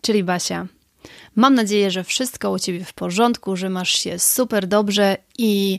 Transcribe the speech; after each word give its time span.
czyli 0.00 0.24
Basia. 0.24 0.66
Mam 1.36 1.54
nadzieję, 1.54 1.90
że 1.90 2.04
wszystko 2.04 2.50
u 2.50 2.58
Ciebie 2.58 2.84
w 2.84 2.92
porządku, 2.92 3.56
że 3.56 3.70
masz 3.70 3.90
się 3.90 4.18
super 4.18 4.66
dobrze 4.66 5.16
i 5.38 5.78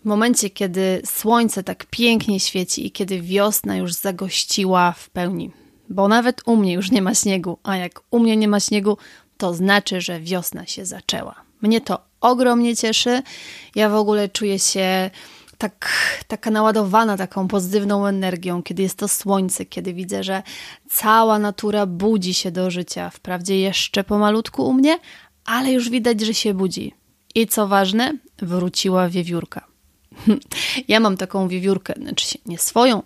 w 0.00 0.04
momencie, 0.04 0.50
kiedy 0.50 1.02
słońce 1.04 1.62
tak 1.62 1.86
pięknie 1.90 2.40
świeci 2.40 2.86
i 2.86 2.90
kiedy 2.90 3.20
wiosna 3.20 3.76
już 3.76 3.92
zagościła 3.92 4.92
w 4.92 5.10
pełni. 5.10 5.50
Bo 5.88 6.08
nawet 6.08 6.42
u 6.46 6.56
mnie 6.56 6.72
już 6.72 6.90
nie 6.90 7.02
ma 7.02 7.14
śniegu, 7.14 7.58
a 7.62 7.76
jak 7.76 8.00
u 8.10 8.18
mnie 8.18 8.36
nie 8.36 8.48
ma 8.48 8.60
śniegu, 8.60 8.98
to 9.36 9.54
znaczy, 9.54 10.00
że 10.00 10.20
wiosna 10.20 10.66
się 10.66 10.86
zaczęła. 10.86 11.34
Mnie 11.62 11.80
to 11.80 11.98
ogromnie 12.20 12.76
cieszy. 12.76 13.22
Ja 13.74 13.88
w 13.88 13.94
ogóle 13.94 14.28
czuję 14.28 14.58
się 14.58 15.10
tak, 15.58 15.92
taka 16.28 16.50
naładowana 16.50 17.16
taką 17.16 17.48
pozytywną 17.48 18.06
energią, 18.06 18.62
kiedy 18.62 18.82
jest 18.82 18.98
to 18.98 19.08
słońce, 19.08 19.64
kiedy 19.64 19.94
widzę, 19.94 20.24
że 20.24 20.42
cała 20.90 21.38
natura 21.38 21.86
budzi 21.86 22.34
się 22.34 22.50
do 22.50 22.70
życia. 22.70 23.10
Wprawdzie 23.10 23.60
jeszcze 23.60 24.04
pomalutku 24.04 24.66
u 24.66 24.72
mnie, 24.72 24.98
ale 25.44 25.72
już 25.72 25.90
widać, 25.90 26.20
że 26.20 26.34
się 26.34 26.54
budzi. 26.54 26.94
I 27.34 27.46
co 27.46 27.68
ważne, 27.68 28.18
wróciła 28.38 29.08
wiewiórka. 29.08 29.73
Ja 30.88 31.00
mam 31.00 31.16
taką 31.16 31.48
wiewiórkę, 31.48 31.94
znaczy 31.96 32.38
nie 32.46 32.58
swoją, 32.58 33.02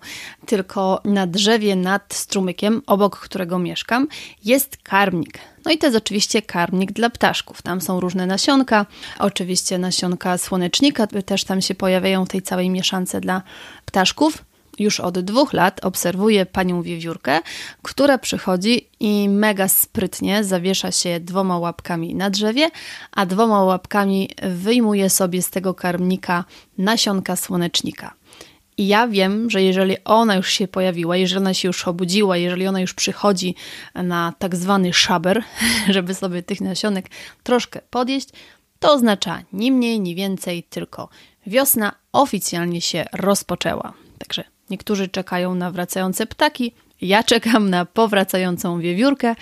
tylko 0.46 1.00
na 1.04 1.26
drzewie 1.26 1.76
nad 1.76 2.14
strumykiem, 2.14 2.82
obok 2.86 3.18
którego 3.18 3.58
mieszkam, 3.58 4.08
jest 4.44 4.76
karmnik. 4.76 5.38
No 5.64 5.70
i 5.72 5.78
to 5.78 5.86
jest 5.86 5.96
oczywiście 5.96 6.42
karmnik 6.42 6.92
dla 6.92 7.10
ptaszków. 7.10 7.62
Tam 7.62 7.80
są 7.80 8.00
różne 8.00 8.26
nasionka, 8.26 8.86
oczywiście 9.18 9.78
nasionka 9.78 10.38
słonecznika 10.38 11.06
też 11.06 11.44
tam 11.44 11.62
się 11.62 11.74
pojawiają 11.74 12.24
w 12.24 12.28
tej 12.28 12.42
całej 12.42 12.70
mieszance 12.70 13.20
dla 13.20 13.42
ptaszków 13.84 14.47
już 14.78 15.00
od 15.00 15.18
dwóch 15.18 15.52
lat 15.52 15.84
obserwuję 15.84 16.46
panią 16.46 16.82
wiewiórkę, 16.82 17.40
która 17.82 18.18
przychodzi 18.18 18.88
i 19.00 19.28
mega 19.28 19.68
sprytnie 19.68 20.44
zawiesza 20.44 20.92
się 20.92 21.20
dwoma 21.20 21.58
łapkami 21.58 22.14
na 22.14 22.30
drzewie, 22.30 22.70
a 23.12 23.26
dwoma 23.26 23.64
łapkami 23.64 24.30
wyjmuje 24.42 25.10
sobie 25.10 25.42
z 25.42 25.50
tego 25.50 25.74
karmnika 25.74 26.44
nasionka 26.78 27.36
słonecznika. 27.36 28.14
I 28.78 28.86
ja 28.86 29.08
wiem, 29.08 29.50
że 29.50 29.62
jeżeli 29.62 29.96
ona 30.04 30.36
już 30.36 30.50
się 30.50 30.68
pojawiła, 30.68 31.16
jeżeli 31.16 31.38
ona 31.38 31.54
się 31.54 31.68
już 31.68 31.88
obudziła, 31.88 32.36
jeżeli 32.36 32.66
ona 32.66 32.80
już 32.80 32.94
przychodzi 32.94 33.54
na 33.94 34.32
tak 34.38 34.56
zwany 34.56 34.92
szaber, 34.92 35.42
żeby 35.94 36.14
sobie 36.14 36.42
tych 36.42 36.60
nasionek 36.60 37.10
troszkę 37.42 37.80
podjeść, 37.90 38.28
to 38.78 38.92
oznacza 38.92 39.42
ni 39.52 39.72
mniej, 39.72 40.00
ni 40.00 40.14
więcej, 40.14 40.62
tylko 40.62 41.08
wiosna 41.46 41.92
oficjalnie 42.12 42.80
się 42.80 43.04
rozpoczęła. 43.12 43.92
Także 44.18 44.44
Niektórzy 44.70 45.08
czekają 45.08 45.54
na 45.54 45.70
wracające 45.70 46.26
ptaki, 46.26 46.72
ja 47.00 47.22
czekam 47.22 47.70
na 47.70 47.84
powracającą 47.84 48.80
wiewiórkę, 48.80 49.34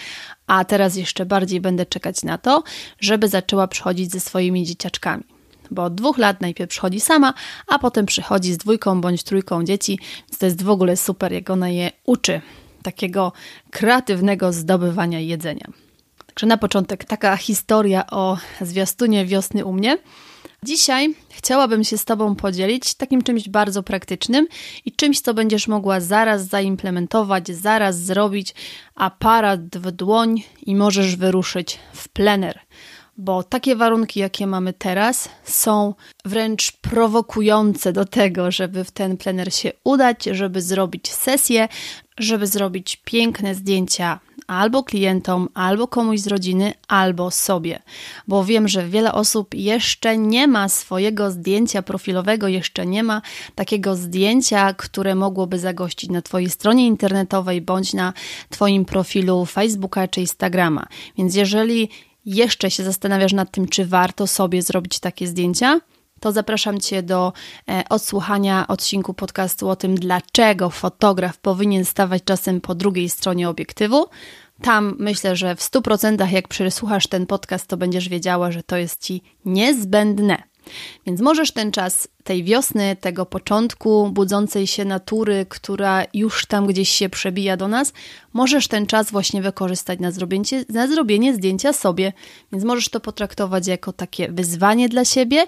a 0.46 0.64
teraz 0.64 0.96
jeszcze 0.96 1.26
bardziej 1.26 1.60
będę 1.60 1.86
czekać 1.86 2.22
na 2.22 2.38
to, 2.38 2.62
żeby 3.00 3.28
zaczęła 3.28 3.68
przychodzić 3.68 4.12
ze 4.12 4.20
swoimi 4.20 4.64
dzieciaczkami. 4.64 5.24
Bo 5.70 5.84
od 5.84 5.94
dwóch 5.94 6.18
lat 6.18 6.40
najpierw 6.40 6.70
przychodzi 6.70 7.00
sama, 7.00 7.34
a 7.66 7.78
potem 7.78 8.06
przychodzi 8.06 8.52
z 8.52 8.58
dwójką 8.58 9.00
bądź 9.00 9.22
trójką 9.22 9.64
dzieci, 9.64 9.98
więc 10.28 10.38
to 10.38 10.46
jest 10.46 10.62
w 10.62 10.70
ogóle 10.70 10.96
super, 10.96 11.32
jak 11.32 11.50
ona 11.50 11.68
je 11.68 11.90
uczy 12.04 12.40
takiego 12.82 13.32
kreatywnego 13.70 14.52
zdobywania 14.52 15.20
jedzenia. 15.20 15.66
Także 16.26 16.46
na 16.46 16.56
początek 16.56 17.04
taka 17.04 17.36
historia 17.36 18.06
o 18.06 18.38
zwiastunie 18.60 19.26
wiosny 19.26 19.64
u 19.64 19.72
mnie– 19.72 19.98
Dzisiaj 20.66 21.14
chciałabym 21.30 21.84
się 21.84 21.98
z 21.98 22.04
Tobą 22.04 22.36
podzielić 22.36 22.94
takim 22.94 23.22
czymś 23.22 23.48
bardzo 23.48 23.82
praktycznym 23.82 24.48
i 24.84 24.92
czymś, 24.92 25.20
co 25.20 25.34
będziesz 25.34 25.68
mogła 25.68 26.00
zaraz 26.00 26.46
zaimplementować, 26.46 27.48
zaraz 27.48 27.98
zrobić 27.98 28.54
aparat 28.94 29.60
w 29.60 29.90
dłoń 29.90 30.42
i 30.62 30.76
możesz 30.76 31.16
wyruszyć 31.16 31.78
w 31.92 32.08
plener. 32.08 32.60
Bo 33.18 33.42
takie 33.42 33.76
warunki, 33.76 34.20
jakie 34.20 34.46
mamy 34.46 34.72
teraz, 34.72 35.28
są 35.44 35.94
wręcz 36.24 36.72
prowokujące 36.72 37.92
do 37.92 38.04
tego, 38.04 38.50
żeby 38.50 38.84
w 38.84 38.90
ten 38.90 39.16
plener 39.16 39.54
się 39.54 39.72
udać, 39.84 40.24
żeby 40.24 40.62
zrobić 40.62 41.12
sesję, 41.12 41.68
żeby 42.18 42.46
zrobić 42.46 43.00
piękne 43.04 43.54
zdjęcia 43.54 44.20
albo 44.46 44.84
klientom, 44.84 45.48
albo 45.54 45.88
komuś 45.88 46.20
z 46.20 46.26
rodziny, 46.26 46.72
albo 46.88 47.30
sobie. 47.30 47.82
Bo 48.28 48.44
wiem, 48.44 48.68
że 48.68 48.88
wiele 48.88 49.12
osób 49.12 49.54
jeszcze 49.54 50.18
nie 50.18 50.48
ma 50.48 50.68
swojego 50.68 51.30
zdjęcia 51.30 51.82
profilowego, 51.82 52.48
jeszcze 52.48 52.86
nie 52.86 53.02
ma 53.02 53.22
takiego 53.54 53.96
zdjęcia, 53.96 54.74
które 54.74 55.14
mogłoby 55.14 55.58
zagościć 55.58 56.10
na 56.10 56.22
Twojej 56.22 56.50
stronie 56.50 56.86
internetowej 56.86 57.60
bądź 57.60 57.94
na 57.94 58.12
Twoim 58.50 58.84
profilu 58.84 59.46
Facebooka 59.46 60.08
czy 60.08 60.20
Instagrama. 60.20 60.86
Więc 61.18 61.34
jeżeli 61.34 61.88
jeszcze 62.26 62.70
się 62.70 62.84
zastanawiasz 62.84 63.32
nad 63.32 63.50
tym, 63.50 63.68
czy 63.68 63.86
warto 63.86 64.26
sobie 64.26 64.62
zrobić 64.62 65.00
takie 65.00 65.26
zdjęcia, 65.26 65.80
to 66.20 66.32
zapraszam 66.32 66.80
Cię 66.80 67.02
do 67.02 67.32
e, 67.68 67.84
odsłuchania 67.90 68.66
odcinku 68.68 69.14
podcastu 69.14 69.68
o 69.68 69.76
tym, 69.76 69.94
dlaczego 69.94 70.70
fotograf 70.70 71.38
powinien 71.38 71.84
stawać 71.84 72.24
czasem 72.24 72.60
po 72.60 72.74
drugiej 72.74 73.08
stronie 73.08 73.48
obiektywu. 73.48 74.06
Tam 74.62 74.96
myślę, 74.98 75.36
że 75.36 75.56
w 75.56 75.60
100% 75.60 76.32
jak 76.32 76.48
przesłuchasz 76.48 77.06
ten 77.06 77.26
podcast, 77.26 77.66
to 77.66 77.76
będziesz 77.76 78.08
wiedziała, 78.08 78.52
że 78.52 78.62
to 78.62 78.76
jest 78.76 79.02
Ci 79.02 79.22
niezbędne. 79.44 80.42
Więc 81.06 81.20
możesz 81.20 81.52
ten 81.52 81.72
czas 81.72 82.08
tej 82.24 82.44
wiosny, 82.44 82.96
tego 83.00 83.26
początku 83.26 84.10
budzącej 84.10 84.66
się 84.66 84.84
natury, 84.84 85.46
która 85.48 86.04
już 86.14 86.46
tam 86.46 86.66
gdzieś 86.66 86.88
się 86.88 87.08
przebija 87.08 87.56
do 87.56 87.68
nas, 87.68 87.92
możesz 88.32 88.68
ten 88.68 88.86
czas 88.86 89.10
właśnie 89.10 89.42
wykorzystać 89.42 90.00
na 90.00 90.10
zrobienie, 90.10 90.44
na 90.68 90.86
zrobienie 90.88 91.34
zdjęcia 91.34 91.72
sobie. 91.72 92.12
Więc 92.52 92.64
możesz 92.64 92.88
to 92.88 93.00
potraktować 93.00 93.66
jako 93.66 93.92
takie 93.92 94.32
wyzwanie 94.32 94.88
dla 94.88 95.04
siebie, 95.04 95.46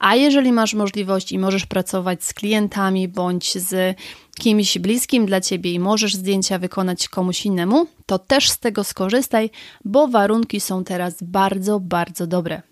a 0.00 0.14
jeżeli 0.14 0.52
masz 0.52 0.74
możliwość 0.74 1.32
i 1.32 1.38
możesz 1.38 1.66
pracować 1.66 2.24
z 2.24 2.34
klientami 2.34 3.08
bądź 3.08 3.58
z 3.58 3.98
kimś 4.38 4.78
bliskim 4.78 5.26
dla 5.26 5.40
ciebie 5.40 5.72
i 5.72 5.78
możesz 5.78 6.14
zdjęcia 6.14 6.58
wykonać 6.58 7.08
komuś 7.08 7.46
innemu, 7.46 7.86
to 8.06 8.18
też 8.18 8.50
z 8.50 8.58
tego 8.58 8.84
skorzystaj, 8.84 9.50
bo 9.84 10.08
warunki 10.08 10.60
są 10.60 10.84
teraz 10.84 11.14
bardzo, 11.22 11.80
bardzo 11.80 12.26
dobre. 12.26 12.62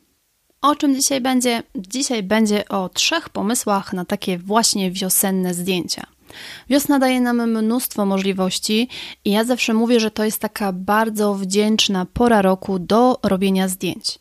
O 0.62 0.76
czym 0.76 0.94
dzisiaj 0.94 1.20
będzie? 1.20 1.62
Dzisiaj 1.76 2.22
będzie 2.22 2.68
o 2.68 2.88
trzech 2.88 3.28
pomysłach 3.28 3.92
na 3.92 4.04
takie 4.04 4.38
właśnie 4.38 4.90
wiosenne 4.90 5.54
zdjęcia. 5.54 6.06
Wiosna 6.70 6.98
daje 6.98 7.20
nam 7.20 7.50
mnóstwo 7.50 8.06
możliwości 8.06 8.88
i 9.24 9.30
ja 9.30 9.44
zawsze 9.44 9.74
mówię, 9.74 10.00
że 10.00 10.10
to 10.10 10.24
jest 10.24 10.40
taka 10.40 10.72
bardzo 10.72 11.34
wdzięczna 11.34 12.06
pora 12.12 12.42
roku 12.42 12.78
do 12.78 13.18
robienia 13.22 13.68
zdjęć. 13.68 14.18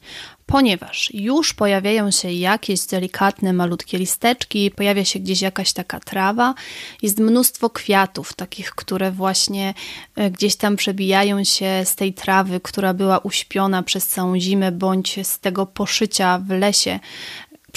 Ponieważ 0.48 1.10
już 1.14 1.54
pojawiają 1.54 2.12
się 2.12 2.32
jakieś 2.32 2.86
delikatne, 2.86 3.54
malutkie 3.54 3.98
listeczki, 3.98 4.72
pojawia 4.72 5.06
się 5.06 5.20
gdzieś 5.20 5.42
jakaś 5.42 5.74
taka 5.74 6.00
trawa, 6.00 6.54
jest 7.02 7.20
mnóstwo 7.20 7.70
kwiatów, 7.70 8.34
takich, 8.34 8.72
które 8.72 9.12
właśnie 9.12 9.74
e, 10.16 10.32
gdzieś 10.32 10.56
tam 10.56 10.76
przebijają 10.76 11.44
się 11.44 11.82
z 11.86 11.96
tej 11.96 12.14
trawy, 12.14 12.60
która 12.60 12.94
była 12.94 13.18
uśpiona 13.20 13.84
przez 13.84 14.08
całą 14.08 14.40
zimę, 14.40 14.72
bądź 14.72 15.28
z 15.28 15.40
tego 15.40 15.66
poszycia 15.66 16.40
w 16.40 16.50
lesie 16.50 17.00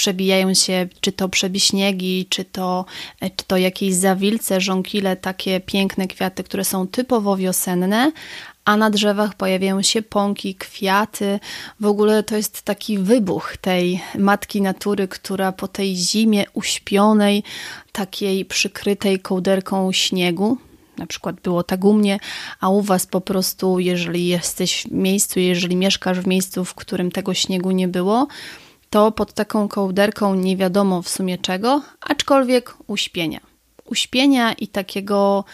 przebijają 0.00 0.54
się 0.54 0.88
czy 1.00 1.12
to 1.12 1.28
przebiśniegi, 1.28 2.26
czy 2.28 2.44
to, 2.44 2.84
e, 3.20 3.30
czy 3.30 3.44
to 3.46 3.56
jakieś 3.56 3.94
zawilce, 3.94 4.60
żonkile, 4.60 5.16
takie 5.16 5.60
piękne 5.60 6.06
kwiaty, 6.06 6.44
które 6.44 6.64
są 6.64 6.86
typowo 6.86 7.36
wiosenne, 7.36 8.12
a 8.64 8.76
na 8.76 8.90
drzewach 8.90 9.34
pojawiają 9.34 9.82
się 9.82 10.02
pąki, 10.02 10.54
kwiaty. 10.54 11.40
W 11.80 11.86
ogóle 11.86 12.22
to 12.22 12.36
jest 12.36 12.62
taki 12.62 12.98
wybuch 12.98 13.56
tej 13.56 14.00
matki 14.18 14.62
natury, 14.62 15.08
która 15.08 15.52
po 15.52 15.68
tej 15.68 15.96
zimie 15.96 16.44
uśpionej, 16.54 17.42
takiej 17.92 18.44
przykrytej 18.44 19.20
kołderką 19.20 19.92
śniegu, 19.92 20.58
na 20.98 21.06
przykład 21.06 21.40
było 21.40 21.62
tak 21.62 21.84
u 21.84 21.92
mnie, 21.92 22.18
a 22.60 22.68
u 22.68 22.82
Was 22.82 23.06
po 23.06 23.20
prostu, 23.20 23.78
jeżeli 23.78 24.28
jesteś 24.28 24.82
w 24.82 24.92
miejscu, 24.92 25.40
jeżeli 25.40 25.76
mieszkasz 25.76 26.20
w 26.20 26.26
miejscu, 26.26 26.64
w 26.64 26.74
którym 26.74 27.10
tego 27.10 27.34
śniegu 27.34 27.70
nie 27.70 27.88
było, 27.88 28.26
to 28.90 29.12
pod 29.12 29.32
taką 29.32 29.68
kołderką 29.68 30.34
nie 30.34 30.56
wiadomo 30.56 31.02
w 31.02 31.08
sumie 31.08 31.38
czego, 31.38 31.82
aczkolwiek 32.00 32.76
uśpienia. 32.86 33.40
Uśpienia 33.84 34.52
i 34.52 34.68
takiego, 34.68 35.44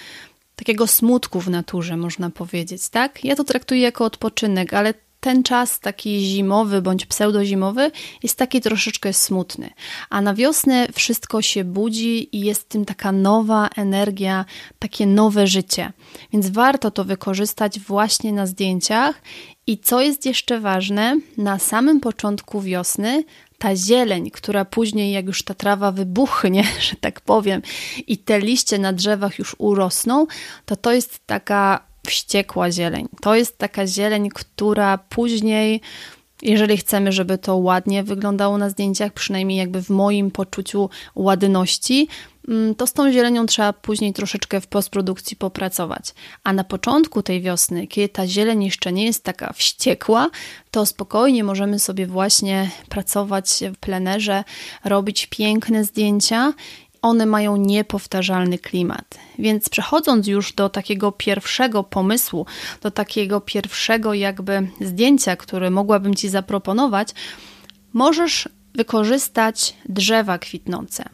takiego 0.57 0.87
smutku 0.87 1.41
w 1.41 1.51
naturze, 1.51 1.97
można 1.97 2.31
powiedzieć, 2.31 2.89
tak? 2.89 3.25
Ja 3.25 3.37
to 3.37 3.45
traktuję 3.45 3.81
jako 3.81 4.05
odpoczynek, 4.05 4.75
ale 4.75 4.95
ten 5.27 5.43
czas 5.43 5.81
taki 5.81 6.21
zimowy 6.21 6.83
bądź 6.83 7.07
pseudozimowy 7.07 7.91
jest 8.23 8.39
taki 8.39 8.61
troszeczkę 8.61 9.13
smutny. 9.13 9.71
A 10.11 10.21
na 10.21 10.35
wiosnę 10.35 10.89
wszystko 10.93 11.43
się 11.43 11.65
budzi 11.65 12.37
i 12.37 12.41
jest 12.41 12.63
w 12.63 12.65
tym 12.65 12.85
taka 12.85 13.13
nowa 13.13 13.69
energia, 13.77 14.45
takie 14.79 15.07
nowe 15.07 15.47
życie. 15.47 15.93
Więc 16.33 16.51
warto 16.51 16.91
to 16.91 17.05
wykorzystać 17.05 17.81
właśnie 17.81 18.33
na 18.33 18.47
zdjęciach. 18.47 19.23
I 19.67 19.79
co 19.79 20.01
jest 20.01 20.27
jeszcze 20.27 20.61
ważne, 20.61 21.19
na 21.37 21.59
samym 21.59 22.01
początku 22.01 22.61
wiosny 22.61 23.25
ta 23.59 23.77
zieleń, 23.77 24.31
która 24.31 24.65
później, 24.65 25.13
jak 25.13 25.27
już 25.27 25.43
ta 25.43 25.55
trawa 25.55 25.93
wybuchnie, 25.93 26.65
że 26.91 26.97
tak 27.01 27.21
powiem, 27.21 27.63
i 28.07 28.19
te 28.19 28.41
liście 28.41 28.79
na 28.79 28.93
drzewach 28.93 29.39
już 29.39 29.57
urosną, 29.59 30.27
to 30.67 30.77
to 30.77 30.93
jest 30.93 31.21
taka 31.27 31.86
wściekła 32.07 32.71
zieleń. 32.71 33.09
To 33.21 33.35
jest 33.35 33.59
taka 33.59 33.87
zieleń, 33.87 34.29
która 34.29 34.99
później, 34.99 35.81
jeżeli 36.43 36.77
chcemy, 36.77 37.13
żeby 37.13 37.39
to 37.39 37.57
ładnie 37.57 38.03
wyglądało 38.03 38.59
na 38.59 38.71
zdjęciach, 38.71 39.13
przynajmniej 39.13 39.59
jakby 39.59 39.83
w 39.83 39.91
moim 39.91 40.31
poczuciu 40.31 40.91
ładności, 41.15 42.09
mm, 42.49 42.75
to 42.75 42.87
z 42.87 42.93
tą 42.93 43.13
zielenią 43.13 43.47
trzeba 43.47 43.73
później 43.73 44.13
troszeczkę 44.13 44.61
w 44.61 44.67
postprodukcji 44.67 45.37
popracować. 45.37 46.15
A 46.45 46.53
na 46.53 46.65
początku 46.65 47.23
tej 47.23 47.41
wiosny, 47.41 47.87
kiedy 47.87 48.09
ta 48.09 48.27
zieleń 48.27 48.65
jeszcze 48.65 48.93
nie 48.93 49.05
jest 49.05 49.25
taka 49.25 49.53
wściekła, 49.53 50.31
to 50.71 50.87
spokojnie 50.87 51.45
możemy 51.45 51.79
sobie 51.79 52.07
właśnie 52.07 52.71
pracować 52.89 53.65
w 53.75 53.79
plenerze, 53.79 54.45
robić 54.85 55.27
piękne 55.27 55.85
zdjęcia 55.85 56.53
one 57.07 57.27
mają 57.27 57.57
niepowtarzalny 57.57 58.59
klimat. 58.59 59.19
Więc 59.39 59.69
przechodząc 59.69 60.27
już 60.27 60.53
do 60.53 60.69
takiego 60.69 61.13
pierwszego 61.13 61.85
pomysłu, 61.85 62.47
do 62.83 62.91
takiego 62.91 63.41
pierwszego 63.41 64.15
jakby 64.15 64.69
zdjęcia, 64.81 65.37
które 65.37 65.71
mogłabym 65.71 66.15
Ci 66.15 66.29
zaproponować, 66.29 67.09
możesz 67.93 68.49
wykorzystać 68.75 69.77
drzewa 69.89 70.39
kwitnące. 70.39 71.05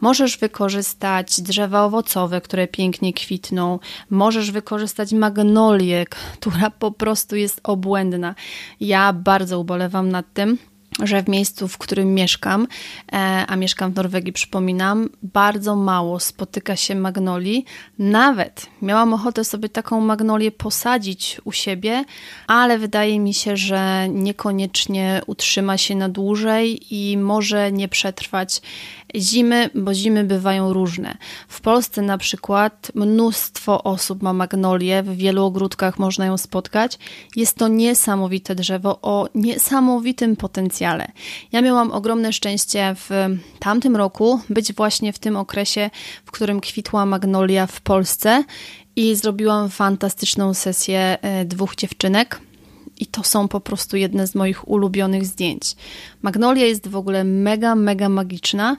Możesz 0.00 0.38
wykorzystać 0.38 1.40
drzewa 1.40 1.84
owocowe, 1.84 2.40
które 2.40 2.68
pięknie 2.68 3.12
kwitną. 3.12 3.78
Możesz 4.10 4.50
wykorzystać 4.50 5.12
magnolię, 5.12 6.06
która 6.06 6.70
po 6.70 6.92
prostu 6.92 7.36
jest 7.36 7.60
obłędna. 7.62 8.34
Ja 8.80 9.12
bardzo 9.12 9.60
ubolewam 9.60 10.08
nad 10.08 10.32
tym, 10.32 10.58
że 11.02 11.22
w 11.22 11.28
miejscu, 11.28 11.68
w 11.68 11.78
którym 11.78 12.14
mieszkam, 12.14 12.66
e, 13.12 13.16
a 13.48 13.56
mieszkam 13.56 13.92
w 13.92 13.96
Norwegii, 13.96 14.32
przypominam, 14.32 15.08
bardzo 15.22 15.76
mało 15.76 16.20
spotyka 16.20 16.76
się 16.76 16.94
magnolii. 16.94 17.64
Nawet 17.98 18.66
miałam 18.82 19.14
ochotę 19.14 19.44
sobie 19.44 19.68
taką 19.68 20.00
magnolię 20.00 20.50
posadzić 20.50 21.40
u 21.44 21.52
siebie, 21.52 22.04
ale 22.46 22.78
wydaje 22.78 23.20
mi 23.20 23.34
się, 23.34 23.56
że 23.56 24.08
niekoniecznie 24.08 25.20
utrzyma 25.26 25.78
się 25.78 25.94
na 25.94 26.08
dłużej 26.08 26.94
i 26.94 27.18
może 27.18 27.72
nie 27.72 27.88
przetrwać 27.88 28.62
zimy, 29.16 29.70
bo 29.74 29.94
zimy 29.94 30.24
bywają 30.24 30.72
różne. 30.72 31.16
W 31.48 31.60
Polsce 31.60 32.02
na 32.02 32.18
przykład 32.18 32.92
mnóstwo 32.94 33.82
osób 33.82 34.22
ma 34.22 34.32
magnolię, 34.32 35.02
w 35.02 35.16
wielu 35.16 35.44
ogródkach 35.44 35.98
można 35.98 36.26
ją 36.26 36.38
spotkać. 36.38 36.98
Jest 37.36 37.56
to 37.56 37.68
niesamowite 37.68 38.54
drzewo 38.54 38.98
o 39.02 39.28
niesamowitym 39.34 40.36
potencjale. 40.36 41.12
Ja 41.52 41.62
miałam 41.62 41.92
ogromne 41.92 42.32
szczęście 42.32 42.94
w 42.94 43.10
tamtym 43.58 43.96
roku 43.96 44.40
być 44.50 44.72
właśnie 44.72 45.12
w 45.12 45.18
tym 45.18 45.36
okresie, 45.36 45.90
w 46.24 46.30
którym 46.30 46.60
kwitła 46.60 47.06
magnolia 47.06 47.66
w 47.66 47.80
Polsce 47.80 48.44
i 48.96 49.14
zrobiłam 49.14 49.70
fantastyczną 49.70 50.54
sesję 50.54 51.18
e, 51.22 51.44
dwóch 51.44 51.76
dziewczynek 51.76 52.40
i 53.00 53.06
to 53.06 53.24
są 53.24 53.48
po 53.48 53.60
prostu 53.60 53.96
jedne 53.96 54.26
z 54.26 54.34
moich 54.34 54.68
ulubionych 54.68 55.26
zdjęć. 55.26 55.76
Magnolia 56.22 56.66
jest 56.66 56.88
w 56.88 56.96
ogóle 56.96 57.24
mega, 57.24 57.74
mega 57.74 58.08
magiczna, 58.08 58.76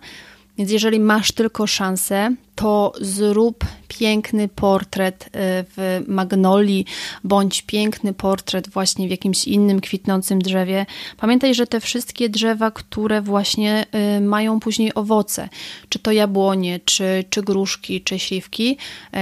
więc 0.62 0.72
jeżeli 0.72 1.00
masz 1.00 1.31
tylko 1.31 1.68
szansę, 1.68 2.36
to 2.56 2.94
zrób 3.02 3.66
piękny 3.88 4.48
portret 4.48 5.25
y, 5.25 5.30
w 5.36 6.04
magnolii, 6.08 6.86
bądź 7.24 7.62
piękny 7.62 8.13
portret 8.13 8.69
właśnie 8.69 9.08
w 9.08 9.12
jakimś 9.12 9.46
innym 9.46 9.81
kwitnącym 9.81 10.42
drzewie. 10.42 10.86
Pamiętaj, 11.18 11.56
że 11.56 11.68
te 11.68 11.80
wszystkie 11.80 12.30
drzewa, 12.30 12.72
które 12.72 13.22
właśnie 13.22 13.86
y, 14.18 14.22
mają 14.22 14.60
później 14.60 14.94
owoce, 14.94 15.50
czy 15.90 16.00
to 16.00 16.12
jabłonie, 16.12 16.80
czy, 16.86 17.24
czy 17.30 17.42
gruszki, 17.42 18.02
czy 18.02 18.19
śliwki, 18.19 18.78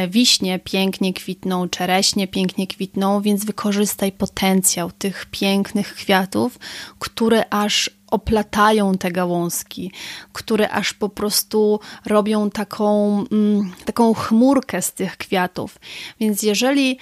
y, 0.05 0.07
wiśnie 0.07 0.59
pięknie 0.59 1.13
kwitną, 1.13 1.69
czereśnie 1.69 2.27
pięknie 2.27 2.67
kwitną, 2.67 3.21
więc 3.21 3.45
wykorzystaj 3.45 4.11
potencjał 4.11 4.91
tych 4.91 5.25
pięknych 5.31 5.95
kwiatów, 5.95 6.59
które 6.99 7.43
aż 7.49 7.98
oplatają 8.11 8.97
te 8.97 9.11
gałązki, 9.11 9.91
które 10.33 10.69
aż 10.69 10.93
po 10.93 11.09
prostu 11.09 11.79
robią 12.05 12.49
taką, 12.49 13.17
mm, 13.31 13.71
taką 13.85 14.13
chmurkę 14.13 14.81
z 14.81 14.93
tych 14.93 15.17
kwiatów. 15.17 15.79
Więc 16.19 16.43
jeżeli 16.43 16.99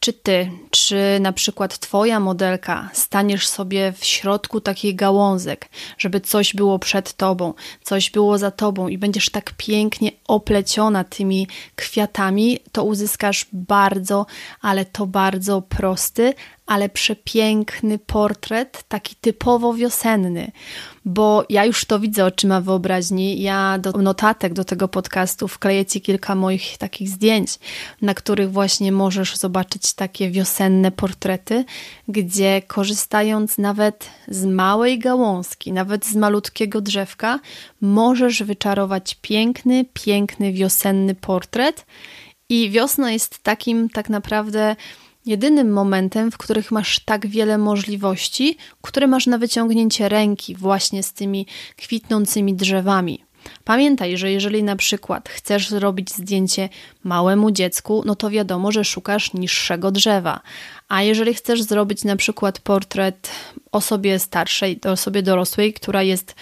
czy 0.00 0.12
ty, 0.12 0.50
czy 0.70 1.18
na 1.20 1.32
przykład 1.32 1.78
twoja 1.78 2.20
modelka 2.20 2.90
staniesz 2.92 3.48
sobie 3.48 3.92
w 3.92 4.04
środku 4.04 4.60
takich 4.60 4.96
gałązek, 4.96 5.68
żeby 5.98 6.20
coś 6.20 6.54
było 6.54 6.78
przed 6.78 7.14
tobą, 7.14 7.54
coś 7.82 8.10
było 8.10 8.38
za 8.38 8.50
tobą 8.50 8.88
i 8.88 8.98
będziesz 8.98 9.30
tak 9.30 9.52
pięknie 9.56 10.12
opleciona 10.28 11.04
tymi 11.04 11.46
kwiatami, 11.76 12.58
to 12.72 12.84
uzyskasz 12.84 13.46
bardzo, 13.52 14.26
ale 14.60 14.84
to 14.84 15.06
bardzo 15.06 15.62
prosty, 15.62 16.34
ale 16.70 16.88
przepiękny 16.88 17.98
portret, 17.98 18.84
taki 18.88 19.14
typowo 19.20 19.74
wiosenny, 19.74 20.52
bo 21.04 21.44
ja 21.48 21.64
już 21.64 21.84
to 21.84 22.00
widzę 22.00 22.24
oczyma 22.24 22.60
wyobraźni. 22.60 23.42
Ja 23.42 23.78
do 23.78 23.92
notatek 23.92 24.52
do 24.52 24.64
tego 24.64 24.88
podcastu 24.88 25.48
wkleję 25.48 25.86
Ci 25.86 26.00
kilka 26.00 26.34
moich 26.34 26.78
takich 26.78 27.08
zdjęć, 27.08 27.58
na 28.02 28.14
których 28.14 28.52
właśnie 28.52 28.92
możesz 28.92 29.36
zobaczyć 29.36 29.92
takie 29.92 30.30
wiosenne 30.30 30.90
portrety, 30.90 31.64
gdzie 32.08 32.62
korzystając 32.66 33.58
nawet 33.58 34.08
z 34.28 34.44
małej 34.44 34.98
gałązki, 34.98 35.72
nawet 35.72 36.06
z 36.06 36.16
malutkiego 36.16 36.80
drzewka, 36.80 37.40
możesz 37.80 38.42
wyczarować 38.42 39.16
piękny, 39.22 39.84
piękny 39.92 40.52
wiosenny 40.52 41.14
portret. 41.14 41.86
I 42.48 42.70
wiosna 42.70 43.12
jest 43.12 43.42
takim 43.42 43.88
tak 43.88 44.08
naprawdę 44.08 44.76
jedynym 45.30 45.72
momentem, 45.72 46.30
w 46.30 46.38
których 46.38 46.70
masz 46.70 47.00
tak 47.04 47.26
wiele 47.26 47.58
możliwości, 47.58 48.56
które 48.82 49.06
masz 49.06 49.26
na 49.26 49.38
wyciągnięcie 49.38 50.08
ręki 50.08 50.54
właśnie 50.54 51.02
z 51.02 51.12
tymi 51.12 51.46
kwitnącymi 51.76 52.54
drzewami. 52.54 53.24
Pamiętaj, 53.64 54.16
że 54.16 54.30
jeżeli 54.30 54.62
na 54.62 54.76
przykład 54.76 55.28
chcesz 55.28 55.68
zrobić 55.68 56.10
zdjęcie 56.10 56.68
małemu 57.04 57.50
dziecku, 57.50 58.02
no 58.06 58.14
to 58.14 58.30
wiadomo, 58.30 58.72
że 58.72 58.84
szukasz 58.84 59.32
niższego 59.34 59.90
drzewa. 59.90 60.40
A 60.88 61.02
jeżeli 61.02 61.34
chcesz 61.34 61.62
zrobić 61.62 62.04
na 62.04 62.16
przykład 62.16 62.58
portret 62.58 63.30
osobie 63.72 64.18
starszej, 64.18 64.80
osobie 64.84 65.22
dorosłej, 65.22 65.72
która 65.72 66.02
jest 66.02 66.34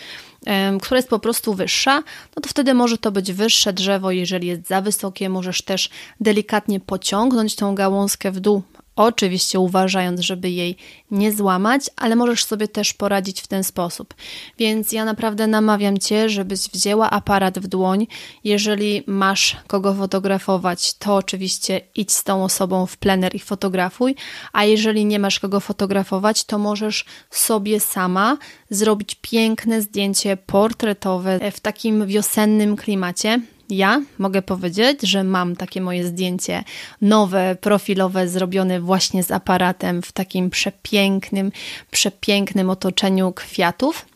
która 0.82 0.98
jest 0.98 1.08
po 1.08 1.18
prostu 1.18 1.54
wyższa, 1.54 2.02
no 2.36 2.42
to 2.42 2.48
wtedy 2.48 2.74
może 2.74 2.98
to 2.98 3.12
być 3.12 3.32
wyższe 3.32 3.72
drzewo. 3.72 4.10
Jeżeli 4.10 4.48
jest 4.48 4.68
za 4.68 4.80
wysokie, 4.80 5.28
możesz 5.28 5.62
też 5.62 5.90
delikatnie 6.20 6.80
pociągnąć 6.80 7.56
tą 7.56 7.74
gałązkę 7.74 8.30
w 8.32 8.40
dół, 8.40 8.62
Oczywiście 8.98 9.60
uważając, 9.60 10.20
żeby 10.20 10.50
jej 10.50 10.76
nie 11.10 11.32
złamać, 11.32 11.90
ale 11.96 12.16
możesz 12.16 12.44
sobie 12.44 12.68
też 12.68 12.94
poradzić 12.94 13.40
w 13.40 13.46
ten 13.46 13.64
sposób. 13.64 14.14
Więc 14.58 14.92
ja 14.92 15.04
naprawdę 15.04 15.46
namawiam 15.46 15.98
Cię, 15.98 16.28
żebyś 16.28 16.60
wzięła 16.60 17.10
aparat 17.10 17.58
w 17.58 17.66
dłoń. 17.66 18.06
Jeżeli 18.44 19.02
masz 19.06 19.56
kogo 19.66 19.94
fotografować, 19.94 20.94
to 20.94 21.16
oczywiście 21.16 21.80
idź 21.94 22.12
z 22.12 22.24
tą 22.24 22.44
osobą 22.44 22.86
w 22.86 22.96
plener 22.96 23.34
i 23.34 23.38
fotografuj, 23.38 24.14
a 24.52 24.64
jeżeli 24.64 25.04
nie 25.04 25.18
masz 25.18 25.40
kogo 25.40 25.60
fotografować, 25.60 26.44
to 26.44 26.58
możesz 26.58 27.04
sobie 27.30 27.80
sama 27.80 28.38
zrobić 28.70 29.16
piękne 29.22 29.82
zdjęcie 29.82 30.36
portretowe 30.36 31.50
w 31.50 31.60
takim 31.60 32.06
wiosennym 32.06 32.76
klimacie 32.76 33.40
Ja 33.68 34.02
mogę 34.18 34.42
powiedzieć, 34.42 35.02
że 35.02 35.24
mam 35.24 35.56
takie 35.56 35.80
moje 35.80 36.06
zdjęcie 36.06 36.64
nowe, 37.00 37.56
profilowe, 37.60 38.28
zrobione 38.28 38.80
właśnie 38.80 39.22
z 39.22 39.30
aparatem 39.30 40.02
w 40.02 40.12
takim 40.12 40.50
przepięknym, 40.50 41.52
przepięknym 41.90 42.70
otoczeniu 42.70 43.32
kwiatów 43.32 44.06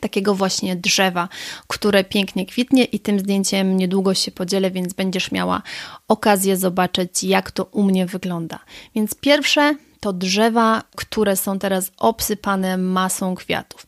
takiego 0.00 0.34
właśnie 0.34 0.76
drzewa, 0.76 1.28
które 1.66 2.04
pięknie 2.04 2.46
kwitnie 2.46 2.84
i 2.84 3.00
tym 3.00 3.18
zdjęciem 3.18 3.76
niedługo 3.76 4.14
się 4.14 4.30
podzielę, 4.30 4.70
więc 4.70 4.92
będziesz 4.92 5.32
miała 5.32 5.62
okazję 6.08 6.56
zobaczyć, 6.56 7.24
jak 7.24 7.50
to 7.50 7.64
u 7.64 7.82
mnie 7.82 8.06
wygląda. 8.06 8.58
Więc 8.94 9.14
pierwsze 9.14 9.74
to 10.00 10.12
drzewa, 10.12 10.82
które 10.96 11.36
są 11.36 11.58
teraz 11.58 11.90
obsypane 11.98 12.76
masą 12.76 13.34
kwiatów. 13.34 13.86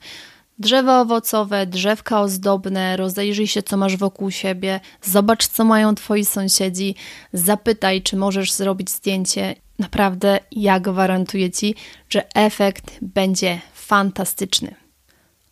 Drzewa 0.58 1.00
owocowe, 1.00 1.66
drzewka 1.66 2.20
ozdobne, 2.20 2.96
rozejrzyj 2.96 3.46
się, 3.46 3.62
co 3.62 3.76
masz 3.76 3.96
wokół 3.96 4.30
siebie, 4.30 4.80
zobacz, 5.02 5.46
co 5.46 5.64
mają 5.64 5.94
twoi 5.94 6.24
sąsiedzi, 6.24 6.94
zapytaj, 7.32 8.02
czy 8.02 8.16
możesz 8.16 8.52
zrobić 8.52 8.90
zdjęcie. 8.90 9.54
Naprawdę, 9.78 10.38
ja 10.52 10.80
gwarantuję 10.80 11.50
ci, 11.50 11.74
że 12.08 12.34
efekt 12.34 12.98
będzie 13.02 13.60
fantastyczny. 13.74 14.74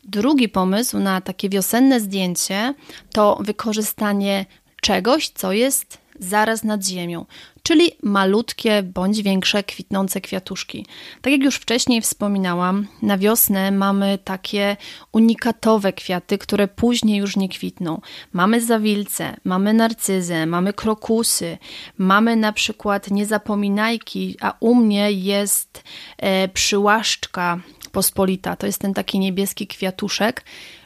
Drugi 0.05 0.49
pomysł 0.49 0.99
na 0.99 1.21
takie 1.21 1.49
wiosenne 1.49 2.01
zdjęcie 2.01 2.75
to 3.13 3.39
wykorzystanie 3.41 4.47
czegoś, 4.81 5.29
co 5.29 5.53
jest 5.53 6.02
zaraz 6.19 6.64
nad 6.64 6.85
ziemią, 6.85 7.26
czyli 7.62 7.90
malutkie 8.02 8.83
bądź 8.83 9.23
większe 9.23 9.62
kwitnące 9.62 10.21
kwiatuszki. 10.21 10.87
Tak 11.23 11.33
jak 11.33 11.42
już 11.42 11.57
wcześniej 11.57 12.00
wspominałam, 12.00 12.87
na 13.02 13.19
wiosnę 13.19 13.71
mamy 13.71 14.19
takie 14.25 14.76
unikatowe 15.12 15.92
kwiaty, 15.92 16.38
które 16.38 16.69
później 16.69 17.19
już 17.19 17.37
nie 17.37 17.49
kwitną. 17.49 18.00
Mamy 18.33 18.61
zawilce, 18.61 19.37
mamy 19.45 19.73
narcyzę, 19.73 20.47
mamy 20.47 20.73
krokusy, 20.73 21.59
mamy 21.99 22.37
na 22.37 22.52
przykład 22.52 23.11
niezapominajki, 23.11 24.37
a 24.40 24.54
u 24.61 24.75
mnie 24.75 25.12
jest 25.12 25.85
e, 26.19 26.49
przyłaszczka 26.49 27.61
pospolita. 27.92 28.57
To 28.57 28.66
jest 28.66 28.78
ten 28.78 28.95
taki 28.95 29.19
niebieski 29.19 29.66
kwiatuszek. 29.66 30.45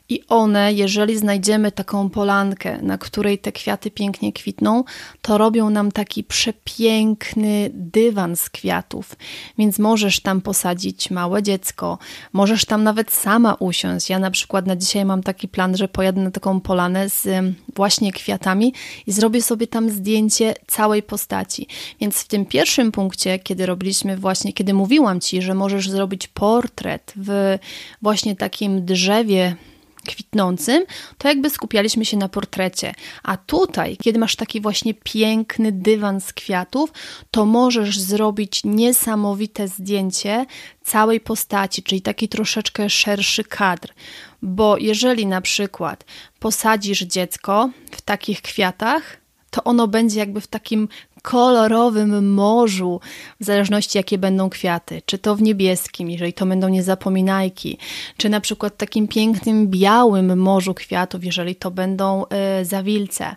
I 0.09 0.23
one, 0.29 0.73
jeżeli 0.73 1.19
znajdziemy 1.19 1.73
taką 1.73 2.11
polankę, 2.11 2.83
na 2.83 2.99
której 2.99 3.39
te 3.39 3.53
kwiaty 3.53 3.91
pięknie 3.91 4.33
kwitną, 4.33 4.85
to 5.23 5.39
robią 5.39 5.71
nam 5.71 5.93
taki 5.93 6.25
przepiękny 6.25 7.71
dywan 7.73 8.37
z 8.37 8.51
kwiatów. 8.51 9.17
Więc 9.59 9.79
możesz 9.79 10.21
tam 10.21 10.41
posadzić 10.41 11.11
małe 11.11 11.43
dziecko, 11.43 11.99
możesz 12.33 12.65
tam 12.65 12.85
nawet 12.85 13.13
sama 13.13 13.55
usiąść. 13.55 14.11
Ja 14.11 14.19
na 14.19 14.31
przykład 14.31 14.67
na 14.67 14.77
dzisiaj 14.77 15.05
mam 15.05 15.23
taki 15.23 15.49
plan, 15.49 15.77
że 15.77 15.89
pojadę 15.89 16.21
na 16.21 16.31
taką 16.31 16.61
polanę 16.61 17.09
z 17.09 17.29
właśnie 17.75 18.13
kwiatami 18.13 18.73
i 19.07 19.13
zrobię 19.13 19.43
sobie 19.43 19.67
tam 19.67 19.91
zdjęcie 19.91 20.55
całej 20.67 21.03
postaci. 21.03 21.67
Więc 22.01 22.17
w 22.17 22.29
tym 22.29 22.47
pierwszym 22.47 22.93
punkcie, 22.93 23.39
kiedy 23.39 23.67
robiliśmy 23.67 24.17
właśnie, 24.17 24.53
kiedy 24.53 24.75
mówiłam 24.75 25.21
Ci, 25.21 25.43
że 25.43 25.55
możesz 25.55 25.91
zrobić 25.91 26.29
portret 26.29 27.13
w 27.17 27.59
właśnie 28.03 28.37
takim 28.37 28.85
drzewie, 28.85 29.57
kwitnącym, 30.07 30.85
to 31.19 31.29
jakby 31.29 31.51
skupialiśmy 31.51 32.05
się 32.05 32.17
na 32.17 32.29
portrecie. 32.29 32.95
A 33.23 33.37
tutaj, 33.37 33.97
kiedy 33.97 34.19
masz 34.19 34.37
taki 34.37 34.61
właśnie 34.61 34.95
piękny 34.95 35.73
dywan 35.73 36.21
z 36.21 36.33
kwiatów, 36.33 36.93
to 37.31 37.47
możesz 37.47 37.99
zrobić 37.99 38.61
niesamowite 38.65 39.69
zdjęcie 39.69 40.47
całej 40.83 41.21
postaci, 41.21 41.83
czyli 41.83 42.03
taki 42.03 42.29
troszeczkę 42.29 42.91
szerszy 42.91 43.45
kadr. 43.45 43.93
Bo 44.43 44.77
jeżeli 44.79 45.27
na 45.27 45.41
przykład 45.41 46.05
posadzisz 46.39 47.01
dziecko 47.01 47.71
w 47.91 48.03
takich 48.03 48.43
kwiatach, 48.43 49.17
to 49.51 49.65
ono 49.65 49.89
będzie 49.89 50.19
jakby 50.19 50.41
w 50.41 50.47
takim 50.47 50.89
kolorowym 51.26 52.35
morzu, 52.35 53.00
w 53.40 53.45
zależności 53.45 53.99
jakie 53.99 54.18
będą 54.18 54.50
kwiaty, 54.50 55.02
czy 55.06 55.18
to 55.18 55.37
w 55.37 55.42
niebieskim, 55.42 56.11
jeżeli 56.11 56.33
to 56.33 56.47
będą 56.47 56.68
niezapominajki, 56.68 57.78
czy 58.16 58.28
na 58.28 58.40
przykład 58.40 58.76
takim 58.76 59.09
pięknym 59.09 59.68
białym 59.68 60.38
morzu 60.38 60.75
kwiatów, 60.75 61.25
jeżeli 61.25 61.56
to 61.56 61.71
będą 61.71 62.25
y, 62.61 62.64
zawilce. 62.64 63.37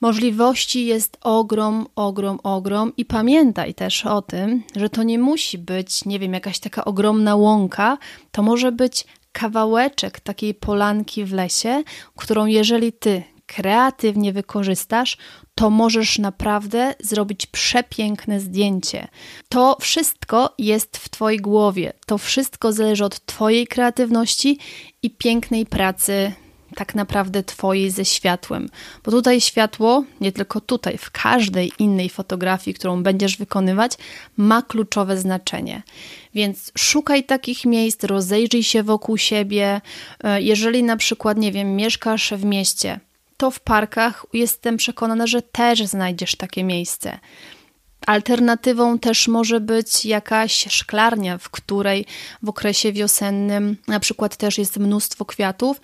Możliwości 0.00 0.86
jest 0.86 1.18
ogrom, 1.20 1.86
ogrom, 1.96 2.38
ogrom. 2.42 2.92
I 2.96 3.04
pamiętaj 3.04 3.74
też 3.74 4.06
o 4.06 4.22
tym, 4.22 4.62
że 4.76 4.90
to 4.90 5.02
nie 5.02 5.18
musi 5.18 5.58
być, 5.58 6.04
nie 6.04 6.18
wiem, 6.18 6.34
jakaś 6.34 6.58
taka 6.58 6.84
ogromna 6.84 7.36
łąka, 7.36 7.98
to 8.32 8.42
może 8.42 8.72
być 8.72 9.04
kawałeczek 9.32 10.20
takiej 10.20 10.54
polanki 10.54 11.24
w 11.24 11.32
lesie, 11.32 11.82
którą 12.16 12.46
jeżeli 12.46 12.92
ty 12.92 13.22
kreatywnie 13.46 14.32
wykorzystasz, 14.32 15.16
to 15.58 15.70
możesz 15.70 16.18
naprawdę 16.18 16.94
zrobić 17.00 17.46
przepiękne 17.46 18.40
zdjęcie. 18.40 19.08
To 19.48 19.76
wszystko 19.80 20.54
jest 20.58 20.96
w 20.96 21.08
Twojej 21.08 21.40
głowie. 21.40 21.92
To 22.06 22.18
wszystko 22.18 22.72
zależy 22.72 23.04
od 23.04 23.26
Twojej 23.26 23.66
kreatywności 23.66 24.58
i 25.02 25.10
pięknej 25.10 25.66
pracy 25.66 26.32
tak 26.74 26.94
naprawdę 26.94 27.42
Twojej 27.42 27.90
ze 27.90 28.04
światłem. 28.04 28.68
Bo 29.04 29.10
tutaj 29.10 29.40
światło, 29.40 30.04
nie 30.20 30.32
tylko 30.32 30.60
tutaj, 30.60 30.98
w 30.98 31.10
każdej 31.10 31.72
innej 31.78 32.08
fotografii, 32.08 32.74
którą 32.74 33.02
będziesz 33.02 33.36
wykonywać, 33.36 33.92
ma 34.36 34.62
kluczowe 34.62 35.18
znaczenie. 35.18 35.82
Więc 36.34 36.72
szukaj 36.78 37.24
takich 37.24 37.64
miejsc, 37.64 38.04
rozejrzyj 38.04 38.62
się 38.62 38.82
wokół 38.82 39.16
siebie. 39.16 39.80
E, 40.24 40.42
jeżeli 40.42 40.82
na 40.82 40.96
przykład, 40.96 41.38
nie 41.38 41.52
wiem, 41.52 41.76
mieszkasz 41.76 42.32
w 42.32 42.44
mieście, 42.44 43.00
to 43.38 43.50
w 43.50 43.60
parkach 43.60 44.26
jestem 44.32 44.76
przekonana, 44.76 45.26
że 45.26 45.42
też 45.42 45.84
znajdziesz 45.84 46.36
takie 46.36 46.64
miejsce. 46.64 47.18
Alternatywą 48.06 48.98
też 48.98 49.28
może 49.28 49.60
być 49.60 50.04
jakaś 50.04 50.66
szklarnia, 50.70 51.38
w 51.38 51.50
której 51.50 52.06
w 52.42 52.48
okresie 52.48 52.92
wiosennym 52.92 53.76
na 53.86 54.00
przykład 54.00 54.36
też 54.36 54.58
jest 54.58 54.76
mnóstwo 54.76 55.24
kwiatów, 55.24 55.80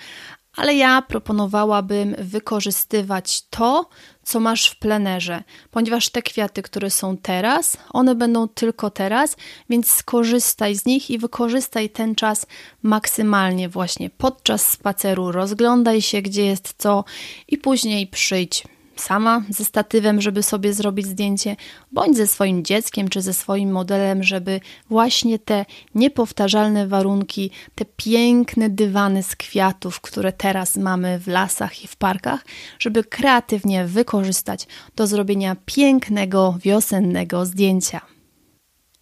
ale 0.57 0.75
ja 0.75 1.03
proponowałabym 1.03 2.17
wykorzystywać 2.19 3.43
to, 3.51 3.89
co 4.23 4.41
masz 4.41 4.71
w 4.71 4.79
plenerze, 4.79 5.43
ponieważ 5.71 6.09
te 6.09 6.23
kwiaty, 6.23 6.63
które 6.63 6.91
są 6.91 7.17
teraz, 7.17 7.77
one 7.91 8.15
będą 8.15 8.49
tylko 8.49 8.91
teraz, 8.91 9.37
więc 9.71 9.91
skorzystaj 9.91 10.75
z 10.75 10.87
nich 10.87 11.11
i 11.11 11.19
wykorzystaj 11.19 11.91
ten 11.91 12.15
czas 12.15 12.47
maksymalnie 12.83 13.69
właśnie 13.69 14.11
podczas 14.11 14.69
spaceru. 14.69 15.33
Rozglądaj 15.33 16.03
się, 16.03 16.23
gdzie 16.23 16.45
jest 16.45 16.75
co 16.79 17.05
i 17.49 17.59
później 17.59 18.07
przyjdź 18.07 18.65
sama 18.97 19.43
ze 19.49 19.65
statywem, 19.65 20.21
żeby 20.21 20.43
sobie 20.43 20.73
zrobić 20.73 21.07
zdjęcie, 21.07 21.57
bądź 21.93 22.17
ze 22.17 22.27
swoim 22.27 22.65
dzieckiem 22.65 23.09
czy 23.09 23.23
ze 23.23 23.35
swoim 23.35 23.73
modelem, 23.73 24.23
żeby 24.23 24.61
właśnie 24.89 25.39
te 25.39 25.65
niepowtarzalne 25.95 26.87
warunki, 26.87 27.51
te 27.75 27.85
piękne 27.85 28.71
dywany 28.71 29.23
z 29.23 29.37
kwiatów, 29.37 30.01
które 30.01 30.33
teraz 30.33 30.77
mamy 30.77 31.19
w 31.19 31.27
lasach 31.27 31.85
i 31.85 31.89
w 31.89 31.97
parkach, 31.97 32.45
żeby 32.79 33.05
kreatywnie 33.05 33.87
wykorzystać 33.87 34.67
do 34.97 35.07
zrobienia 35.07 35.57
pięknego 35.67 36.55
wiosennego 36.63 37.47
zdjęcia. 37.47 38.01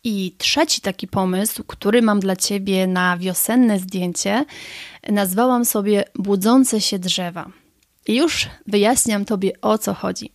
I 0.05 0.35
trzeci 0.39 0.81
taki 0.81 1.09
pomysł, 1.09 1.65
który 1.67 2.03
mam 2.03 2.21
dla 2.21 2.37
Ciebie 2.37 2.87
na 2.87 3.19
wiosenne 3.19 3.79
zdjęcie, 3.79 4.45
nazwałam 5.09 5.65
sobie 5.65 6.05
Budzące 6.15 6.81
się 6.81 6.99
drzewa. 6.99 7.62
Już 8.09 8.49
wyjaśniam 8.67 9.25
Tobie 9.25 9.53
o 9.61 9.79
co 9.79 9.95
chodzi. 9.95 10.33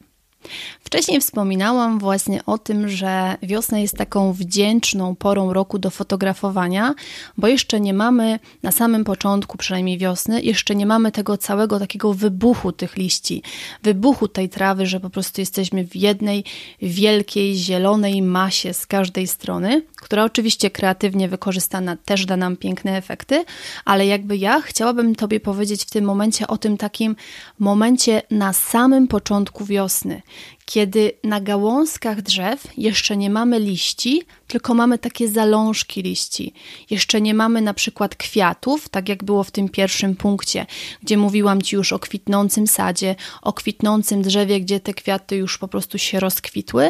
Wcześniej 0.87 1.21
wspominałam 1.21 1.99
właśnie 1.99 2.45
o 2.45 2.57
tym, 2.57 2.89
że 2.89 3.37
wiosna 3.43 3.79
jest 3.79 3.97
taką 3.97 4.33
wdzięczną 4.33 5.15
porą 5.15 5.53
roku 5.53 5.79
do 5.79 5.89
fotografowania, 5.89 6.95
bo 7.37 7.47
jeszcze 7.47 7.79
nie 7.79 7.93
mamy 7.93 8.39
na 8.63 8.71
samym 8.71 9.03
początku, 9.03 9.57
przynajmniej 9.57 9.97
wiosny, 9.97 10.41
jeszcze 10.41 10.75
nie 10.75 10.85
mamy 10.85 11.11
tego 11.11 11.37
całego 11.37 11.79
takiego 11.79 12.13
wybuchu 12.13 12.71
tych 12.71 12.97
liści, 12.97 13.43
wybuchu 13.83 14.27
tej 14.27 14.49
trawy, 14.49 14.85
że 14.85 14.99
po 14.99 15.09
prostu 15.09 15.41
jesteśmy 15.41 15.87
w 15.87 15.95
jednej 15.95 16.43
wielkiej 16.81 17.55
zielonej 17.55 18.21
masie 18.21 18.73
z 18.73 18.85
każdej 18.85 19.27
strony, 19.27 19.85
która 19.95 20.23
oczywiście 20.23 20.71
kreatywnie 20.71 21.27
wykorzystana 21.29 21.97
też 22.05 22.25
da 22.25 22.37
nam 22.37 22.57
piękne 22.57 22.97
efekty, 22.97 23.45
ale 23.85 24.05
jakby 24.05 24.37
ja 24.37 24.61
chciałabym 24.61 25.15
Tobie 25.15 25.39
powiedzieć 25.39 25.83
w 25.83 25.89
tym 25.89 26.05
momencie 26.05 26.47
o 26.47 26.57
tym 26.57 26.77
takim 26.77 27.15
momencie 27.59 28.21
na 28.31 28.53
samym 28.53 29.07
początku 29.07 29.65
wiosny, 29.65 30.21
kiedy 30.69 31.11
na 31.23 31.41
gałązkach 31.41 32.21
drzew 32.21 32.67
jeszcze 32.77 33.17
nie 33.17 33.29
mamy 33.29 33.59
liści, 33.59 34.23
tylko 34.47 34.73
mamy 34.73 34.99
takie 34.99 35.27
zalążki 35.27 36.01
liści. 36.01 36.53
Jeszcze 36.89 37.21
nie 37.21 37.33
mamy 37.33 37.61
na 37.61 37.73
przykład 37.73 38.15
kwiatów, 38.15 38.89
tak 38.89 39.09
jak 39.09 39.23
było 39.23 39.43
w 39.43 39.51
tym 39.51 39.69
pierwszym 39.69 40.15
punkcie, 40.15 40.65
gdzie 41.03 41.17
mówiłam 41.17 41.61
Ci 41.61 41.75
już 41.75 41.93
o 41.93 41.99
kwitnącym 41.99 42.67
sadzie, 42.67 43.15
o 43.41 43.53
kwitnącym 43.53 44.21
drzewie, 44.21 44.61
gdzie 44.61 44.79
te 44.79 44.93
kwiaty 44.93 45.35
już 45.35 45.57
po 45.57 45.67
prostu 45.67 45.97
się 45.97 46.19
rozkwitły. 46.19 46.89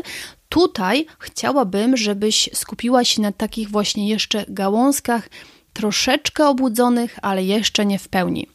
Tutaj 0.50 1.06
chciałabym, 1.20 1.98
żebyś 1.98 2.50
skupiła 2.54 3.04
się 3.04 3.22
na 3.22 3.32
takich 3.32 3.70
właśnie 3.70 4.10
jeszcze 4.10 4.46
gałązkach 4.50 5.30
troszeczkę 5.74 6.48
obudzonych, 6.48 7.20
ale 7.22 7.44
jeszcze 7.44 7.86
nie 7.86 8.00
w 8.00 8.08
pełni. 8.08 8.48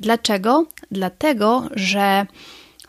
Dlaczego? 0.00 0.66
Dlatego, 0.90 1.68
że 1.74 2.26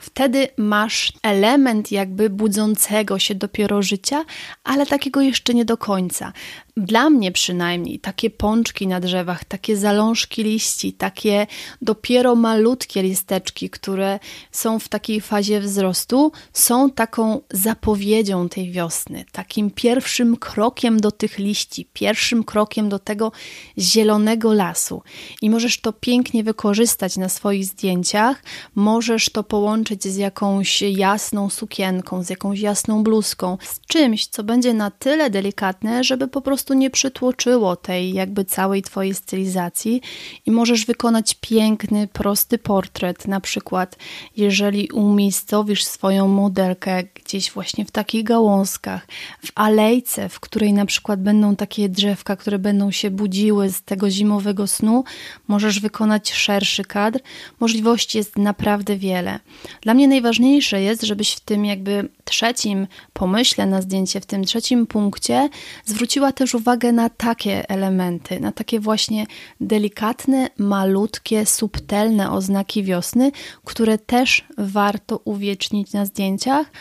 Wtedy 0.01 0.48
masz 0.58 1.13
element 1.24 1.91
jakby 1.91 2.29
budzącego 2.29 3.20
się 3.20 3.36
dopiero 3.36 3.81
życia, 3.81 4.25
ale 4.63 4.86
takiego 4.86 5.22
jeszcze 5.22 5.53
nie 5.53 5.65
do 5.65 5.77
końca. 5.77 6.34
Dla 6.78 7.10
mnie 7.10 7.32
przynajmniej 7.32 8.00
takie 8.00 8.30
pączki 8.30 8.88
na 8.88 9.00
drzewach, 9.00 9.46
takie 9.46 9.78
zalążki 9.78 10.44
liści, 10.44 10.94
takie 10.94 11.48
dopiero 11.82 12.36
malutkie 12.36 13.04
listeczki, 13.04 13.70
które 13.70 14.20
są 14.51 14.80
w 14.80 14.90
takiej 14.90 15.22
fazie 15.22 15.60
wzrostu, 15.60 16.32
są 16.54 16.90
taką 16.90 17.42
zapowiedzią 17.50 18.50
tej 18.50 18.72
wiosny, 18.72 19.25
takim 19.32 19.72
pierwszym 19.72 20.38
krokiem 20.38 21.00
do 21.00 21.12
tych 21.12 21.38
liści, 21.40 21.88
pierwszym 21.94 22.44
krokiem 22.44 22.90
do 22.90 23.00
tego 23.00 23.32
zielonego 23.78 24.54
lasu. 24.54 25.01
I 25.42 25.50
możesz 25.50 25.82
to 25.82 25.94
pięknie 25.94 26.44
wykorzystać 26.44 27.18
na 27.18 27.30
swoich 27.30 27.66
zdjęciach, 27.66 28.44
możesz 28.75 29.30
to 29.30 29.44
połączyć 29.44 30.04
z 30.04 30.16
jakąś 30.16 30.82
jasną 30.82 31.50
sukienką, 31.50 32.24
z 32.24 32.30
jakąś 32.30 32.60
jasną 32.60 33.04
bluzką, 33.04 33.58
z 33.63 33.80
czymś, 33.88 34.28
co 34.28 34.44
będzie 34.44 34.74
na 34.74 34.92
tyle 34.92 35.30
delikatne, 35.30 36.04
żeby 36.04 36.28
po 36.28 36.42
prostu 36.42 36.61
prostu 36.62 36.74
nie 36.74 36.89
przytłoczyło 36.89 37.75
tej 37.75 38.13
jakby 38.13 38.46
całej 38.46 38.82
Twojej 38.82 39.13
stylizacji 39.13 40.01
i 40.46 40.51
możesz 40.51 40.86
wykonać 40.86 41.38
piękny, 41.41 42.08
prosty 42.08 42.58
portret. 42.58 43.27
Na 43.27 43.41
przykład, 43.41 43.96
jeżeli 44.38 44.89
umiejscowisz 44.89 45.84
swoją 45.84 46.27
modelkę 46.27 47.03
gdzieś 47.03 47.51
właśnie 47.51 47.86
w 47.86 47.91
takich 47.91 48.24
gałązkach, 48.24 49.08
w 49.46 49.51
alejce, 49.56 50.30
w 50.30 50.39
której 50.39 50.74
na 50.74 50.86
przykład 50.86 51.24
będą 51.24 51.56
takie 51.56 51.89
drzewka, 51.89 52.36
które 52.36 52.60
będą 52.60 52.91
się 52.91 53.12
budziły 53.12 53.70
z 53.70 53.82
tego 53.82 54.10
zimowego 54.10 54.68
snu, 54.68 55.03
możesz 55.48 55.80
wykonać 55.80 56.34
szerszy 56.34 56.84
kadr. 56.84 57.20
Możliwości 57.60 58.18
jest 58.18 58.38
naprawdę 58.38 58.98
wiele. 58.98 59.39
Dla 59.82 59.94
mnie 59.94 60.08
najważniejsze 60.08 60.82
jest, 60.82 61.01
żebyś 61.01 61.34
w 61.34 61.39
tym 61.39 61.65
jakby 61.65 62.10
trzecim 62.25 62.88
pomyśle 63.13 63.65
na 63.65 63.82
zdjęcie, 63.82 64.22
w 64.22 64.25
tym 64.25 64.44
trzecim 64.44 64.88
punkcie 64.88 65.50
zwróciła 65.86 66.32
też 66.32 66.50
uwagę 66.55 66.91
na 66.91 67.10
takie 67.10 67.70
elementy, 67.70 68.39
na 68.39 68.51
takie 68.51 68.79
właśnie 68.79 69.25
delikatne, 69.62 70.50
malutkie, 70.58 71.46
subtelne 71.46 72.31
oznaki 72.31 72.84
wiosny, 72.84 73.31
które 73.65 73.98
też 73.98 74.46
warto 74.58 75.22
uwiecznić 75.25 75.93
na 75.93 76.05
zdjęciach, 76.05 76.72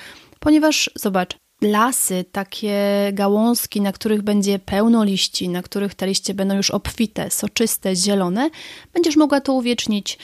ponieważ 0.41 0.91
zobacz, 0.95 1.37
lasy, 1.63 2.25
takie 2.33 2.77
gałązki, 3.13 3.81
na 3.81 3.93
których 3.93 4.23
będzie 4.23 4.59
pełno 4.59 5.05
liści, 5.05 5.49
na 5.49 5.63
których 5.63 5.95
te 5.95 6.07
liście 6.07 6.35
będą 6.35 6.57
już 6.57 6.71
obfite, 6.71 7.31
soczyste, 7.31 7.97
zielone, 7.97 8.51
będziesz 8.93 9.17
mogła 9.17 9.41
to 9.41 9.53
uwiecznić 9.53 10.19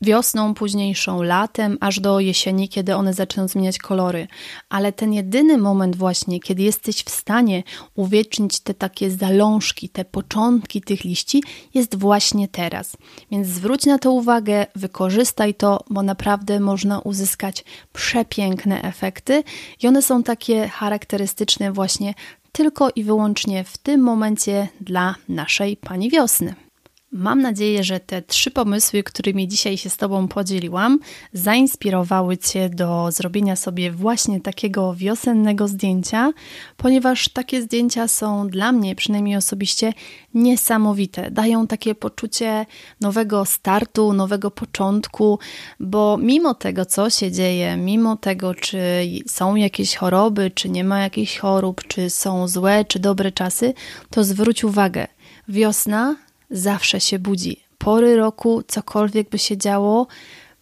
wiosną, 0.00 0.54
późniejszą 0.54 1.22
latem, 1.22 1.78
aż 1.80 2.00
do 2.00 2.20
jesieni, 2.20 2.68
kiedy 2.68 2.94
one 2.94 3.14
zaczną 3.14 3.48
zmieniać 3.48 3.78
kolory. 3.78 4.28
Ale 4.68 4.92
ten 4.92 5.12
jedyny 5.12 5.58
moment 5.58 5.96
właśnie, 5.96 6.40
kiedy 6.40 6.62
jesteś 6.62 6.96
w 6.96 7.10
stanie 7.10 7.62
uwiecznić 7.94 8.60
te 8.60 8.74
takie 8.74 9.10
zalążki, 9.10 9.88
te 9.88 10.04
początki 10.04 10.80
tych 10.80 11.04
liści, 11.04 11.42
jest 11.74 11.96
właśnie 11.96 12.48
teraz. 12.48 12.96
Więc 13.30 13.48
zwróć 13.48 13.86
na 13.86 13.98
to 13.98 14.12
uwagę, 14.12 14.66
wykorzystaj 14.76 15.54
to, 15.54 15.84
bo 15.90 16.02
naprawdę 16.02 16.60
można 16.60 16.98
uzyskać 16.98 17.64
przepiękne 17.92 18.82
efekty 18.82 19.42
i 19.82 19.88
one 19.88 20.02
są 20.02 20.22
takie 20.22 20.68
charakterystyczne 20.68 21.72
właśnie 21.72 22.14
tylko 22.52 22.90
i 22.96 23.04
wyłącznie 23.04 23.64
w 23.64 23.78
tym 23.78 24.00
momencie 24.00 24.68
dla 24.80 25.14
naszej 25.28 25.76
Pani 25.76 26.10
Wiosny. 26.10 26.67
Mam 27.12 27.42
nadzieję, 27.42 27.84
że 27.84 28.00
te 28.00 28.22
trzy 28.22 28.50
pomysły, 28.50 29.02
którymi 29.02 29.48
dzisiaj 29.48 29.78
się 29.78 29.90
z 29.90 29.96
Tobą 29.96 30.28
podzieliłam, 30.28 30.98
zainspirowały 31.32 32.38
Cię 32.38 32.68
do 32.68 33.12
zrobienia 33.12 33.56
sobie 33.56 33.92
właśnie 33.92 34.40
takiego 34.40 34.94
wiosennego 34.94 35.68
zdjęcia, 35.68 36.32
ponieważ 36.76 37.28
takie 37.28 37.62
zdjęcia 37.62 38.08
są 38.08 38.48
dla 38.48 38.72
mnie, 38.72 38.94
przynajmniej 38.94 39.36
osobiście, 39.36 39.92
niesamowite. 40.34 41.30
Dają 41.30 41.66
takie 41.66 41.94
poczucie 41.94 42.66
nowego 43.00 43.44
startu, 43.44 44.12
nowego 44.12 44.50
początku, 44.50 45.38
bo 45.80 46.16
mimo 46.20 46.54
tego, 46.54 46.86
co 46.86 47.10
się 47.10 47.32
dzieje, 47.32 47.76
mimo 47.76 48.16
tego, 48.16 48.54
czy 48.54 48.78
są 49.26 49.56
jakieś 49.56 49.96
choroby, 49.96 50.50
czy 50.50 50.68
nie 50.68 50.84
ma 50.84 51.00
jakichś 51.00 51.38
chorób, 51.38 51.86
czy 51.88 52.10
są 52.10 52.48
złe, 52.48 52.84
czy 52.84 52.98
dobre 52.98 53.32
czasy, 53.32 53.74
to 54.10 54.24
zwróć 54.24 54.64
uwagę. 54.64 55.06
Wiosna 55.48 56.27
zawsze 56.50 57.00
się 57.00 57.18
budzi. 57.18 57.60
Pory 57.78 58.16
roku, 58.16 58.62
cokolwiek 58.68 59.30
by 59.30 59.38
się 59.38 59.56
działo, 59.56 60.06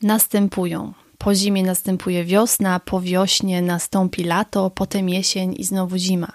następują. 0.03 0.93
Po 1.19 1.35
zimie 1.35 1.63
następuje 1.63 2.25
wiosna, 2.25 2.81
po 2.81 3.01
wiośnie 3.01 3.63
nastąpi 3.63 4.25
lato, 4.25 4.71
potem 4.71 5.09
jesień 5.09 5.55
i 5.59 5.65
znowu 5.65 5.97
zima. 5.97 6.33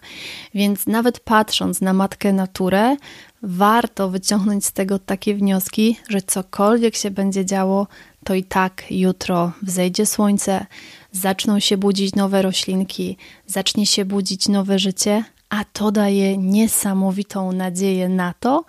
Więc 0.54 0.88
nawet 0.88 1.20
patrząc 1.20 1.82
na 1.82 1.94
matkę 1.94 2.34
naturę, 2.34 2.98
warto 3.44 4.10
wyciągnąć 4.10 4.66
z 4.66 4.72
tego 4.72 5.00
takie 5.00 5.36
wnioski, 5.36 5.98
że 6.10 6.22
cokolwiek 6.22 6.96
się 6.96 7.12
będzie 7.12 7.46
działo, 7.46 7.88
to 8.24 8.34
i 8.34 8.44
tak 8.44 8.84
jutro 8.90 9.52
wzejdzie 9.62 10.06
słońce, 10.06 10.66
zaczną 11.12 11.60
się 11.60 11.78
budzić 11.78 12.16
nowe 12.16 12.42
roślinki, 12.42 13.18
zacznie 13.48 13.86
się 13.86 14.06
budzić 14.06 14.48
nowe 14.48 14.80
życie, 14.80 15.24
a 15.50 15.66
to 15.74 15.92
daje 15.92 16.38
niesamowitą 16.38 17.52
nadzieję 17.52 18.10
na 18.10 18.34
to, 18.40 18.66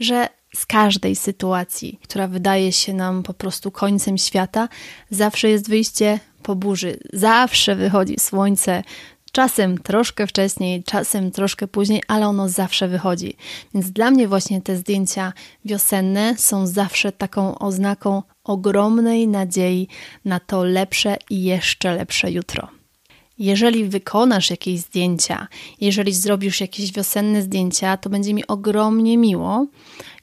że 0.00 0.28
z 0.56 0.66
każdej 0.66 1.16
sytuacji, 1.16 1.98
która 2.02 2.28
wydaje 2.28 2.72
się 2.72 2.94
nam 2.94 3.22
po 3.22 3.34
prostu 3.34 3.70
końcem 3.70 4.18
świata, 4.18 4.68
zawsze 5.10 5.48
jest 5.48 5.68
wyjście 5.68 6.20
po 6.42 6.56
burzy. 6.56 6.98
Zawsze 7.12 7.76
wychodzi 7.76 8.16
słońce, 8.18 8.82
czasem 9.32 9.78
troszkę 9.78 10.26
wcześniej, 10.26 10.84
czasem 10.84 11.30
troszkę 11.30 11.68
później, 11.68 12.02
ale 12.08 12.28
ono 12.28 12.48
zawsze 12.48 12.88
wychodzi. 12.88 13.36
Więc 13.74 13.90
dla 13.90 14.10
mnie 14.10 14.28
właśnie 14.28 14.62
te 14.62 14.76
zdjęcia 14.76 15.32
wiosenne 15.64 16.34
są 16.38 16.66
zawsze 16.66 17.12
taką 17.12 17.58
oznaką 17.58 18.22
ogromnej 18.44 19.28
nadziei 19.28 19.88
na 20.24 20.40
to 20.40 20.64
lepsze 20.64 21.16
i 21.30 21.42
jeszcze 21.44 21.94
lepsze 21.94 22.30
jutro. 22.30 22.75
Jeżeli 23.38 23.84
wykonasz 23.84 24.50
jakieś 24.50 24.80
zdjęcia, 24.80 25.48
jeżeli 25.80 26.12
zrobisz 26.12 26.60
jakieś 26.60 26.92
wiosenne 26.92 27.42
zdjęcia, 27.42 27.96
to 27.96 28.10
będzie 28.10 28.34
mi 28.34 28.46
ogromnie 28.46 29.18
miło, 29.18 29.66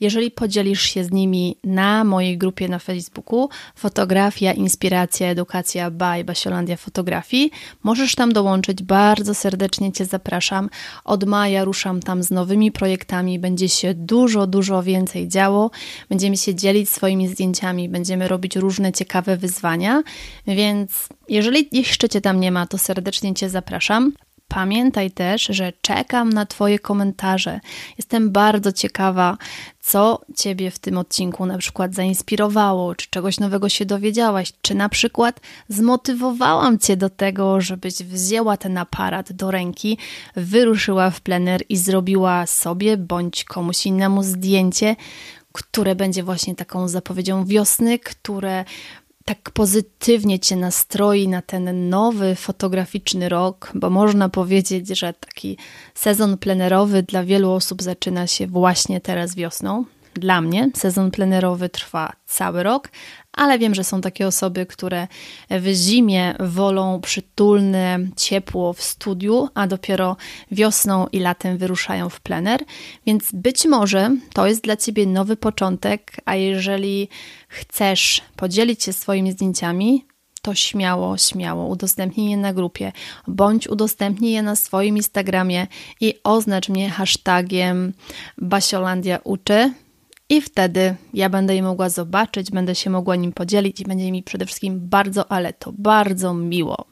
jeżeli 0.04 0.32
podzielisz 0.32 0.82
się 0.82 1.04
z 1.04 1.12
nimi 1.12 1.58
na 1.64 2.04
mojej 2.04 2.38
grupie 2.38 2.68
na 2.68 2.80
Facebooku 2.80 3.50
Fotografia, 3.76 4.54
Inspiracja, 4.54 5.28
Edukacja 5.28 5.92
by 5.92 6.24
Basiolandia 6.24 6.78
Fotografii. 6.78 7.52
Możesz 7.84 8.16
tam 8.16 8.34
dołączyć, 8.34 8.84
bardzo 8.84 9.34
serdecznie 9.34 9.92
Cię 9.92 10.06
zapraszam. 10.06 10.70
Od 11.04 11.24
maja 11.24 11.64
ruszam 11.64 12.00
tam 12.00 12.24
z 12.24 12.32
nowymi 12.32 12.72
projektami, 12.72 13.40
będzie 13.40 13.70
się 13.70 13.94
dużo, 13.94 14.48
dużo 14.48 14.84
więcej 14.84 15.28
działo. 15.28 15.72
Będziemy 16.10 16.38
się 16.38 16.56
dzielić 16.56 16.90
swoimi 16.90 17.28
zdjęciami, 17.28 17.90
będziemy 17.90 18.28
robić 18.28 18.56
różne 18.56 18.92
ciekawe 18.92 19.38
wyzwania, 19.38 20.04
więc 20.48 21.10
jeżeli 21.30 21.70
jeszcze 21.72 22.10
Cię 22.10 22.22
tam 22.22 22.40
nie 22.40 22.52
ma, 22.52 22.68
to 22.68 22.78
serdecznie 22.78 23.34
Cię 23.34 23.50
zapraszam. 23.50 24.12
Pamiętaj 24.54 25.12
też, 25.12 25.46
że 25.50 25.74
czekam 25.82 26.34
na 26.34 26.46
Twoje 26.46 26.80
komentarze. 26.80 27.60
Jestem 27.98 28.32
bardzo 28.32 28.72
ciekawa, 28.72 29.38
co 29.82 30.22
Ciebie 30.36 30.72
w 30.72 30.80
tym 30.80 30.98
odcinku 30.98 31.46
na 31.46 31.58
przykład 31.58 31.94
zainspirowało, 31.96 32.96
czy 32.96 33.08
czegoś 33.10 33.40
nowego 33.40 33.70
się 33.70 33.86
dowiedziałaś, 33.86 34.54
czy 34.62 34.76
na 34.76 34.90
przykład 34.90 35.40
zmotywowałam 35.70 36.80
Cię 36.80 36.98
do 36.98 37.10
tego, 37.10 37.62
żebyś 37.62 37.94
wzięła 37.94 38.58
ten 38.58 38.78
aparat 38.78 39.32
do 39.32 39.52
ręki, 39.52 39.98
wyruszyła 40.36 41.10
w 41.10 41.22
plener 41.22 41.62
i 41.70 41.78
zrobiła 41.78 42.46
sobie 42.46 42.98
bądź 42.98 43.44
komuś 43.44 43.86
innemu 43.86 44.24
zdjęcie, 44.24 44.96
które 45.52 45.96
będzie 45.96 46.24
właśnie 46.24 46.56
taką 46.56 46.88
zapowiedzią 46.88 47.46
wiosny, 47.46 48.00
które 48.00 48.66
tak 49.26 49.52
pozytywnie 49.52 50.40
Cię 50.40 50.56
nastroi 50.56 51.28
na 51.28 51.42
ten 51.42 51.90
nowy 51.90 52.36
fotograficzny 52.36 53.30
rok, 53.30 53.72
bo 53.76 53.90
można 53.90 54.30
powiedzieć, 54.30 54.88
że 54.88 55.14
taki 55.14 55.58
sezon 55.94 56.38
plenerowy 56.38 57.04
dla 57.04 57.24
wielu 57.24 57.52
osób 57.52 57.82
zaczyna 57.82 58.28
się 58.28 58.48
właśnie 58.48 59.02
teraz 59.02 59.36
wiosną. 59.36 59.86
Dla 60.14 60.42
mnie 60.42 60.70
sezon 60.76 61.12
plenerowy 61.12 61.70
trwa 61.70 62.14
cały 62.26 62.64
rok, 62.64 62.90
ale 63.34 63.60
wiem, 63.60 63.76
że 63.76 63.84
są 63.84 64.02
takie 64.02 64.28
osoby, 64.28 64.66
które 64.66 65.08
w 65.50 65.68
zimie 65.74 66.36
wolą 66.40 67.02
przytulne 67.02 68.00
ciepło 68.16 68.74
w 68.74 68.82
studiu, 68.82 69.50
a 69.54 69.68
dopiero 69.68 70.18
wiosną 70.52 71.08
i 71.08 71.20
latem 71.20 71.58
wyruszają 71.58 72.10
w 72.10 72.22
plener, 72.22 72.64
więc 73.06 73.32
być 73.34 73.66
może 73.66 74.16
to 74.34 74.48
jest 74.48 74.64
dla 74.64 74.78
Ciebie 74.78 75.08
nowy 75.08 75.38
początek, 75.38 76.16
a 76.26 76.36
jeżeli 76.36 77.10
chcesz 77.48 78.22
podzielić 78.36 78.84
się 78.84 78.94
swoimi 78.94 79.32
zdjęciami, 79.32 80.06
to 80.42 80.56
śmiało, 80.56 81.18
śmiało 81.18 81.68
udostępnij 81.68 82.30
je 82.30 82.38
na 82.38 82.54
grupie, 82.54 82.92
bądź 83.28 83.68
udostępnij 83.68 84.32
je 84.32 84.42
na 84.42 84.56
swoim 84.56 84.98
Instagramie 84.98 85.68
i 86.02 86.14
oznacz 86.24 86.70
mnie 86.70 86.90
hashtagiem 86.90 87.94
Basiolandia 88.38 89.20
uczy 89.24 89.74
I 90.34 90.42
wtedy 90.42 90.96
ja 91.14 91.30
będę 91.30 91.56
je 91.56 91.64
mogła 91.64 91.90
zobaczyć, 91.90 92.52
będę 92.52 92.76
się 92.76 92.90
mogła 92.90 93.16
nim 93.16 93.34
podzielić 93.34 93.80
i 93.80 93.84
będzie 93.84 94.12
mi 94.12 94.24
przede 94.24 94.46
wszystkim 94.46 94.80
bardzo, 94.90 95.32
ale 95.32 95.54
to 95.54 95.74
bardzo 95.78 96.34
miło. 96.34 96.86